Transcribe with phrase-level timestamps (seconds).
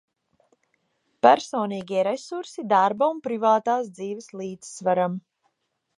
[1.27, 5.25] Personīgie resursi darba un privātās dzīves līdzsvaram.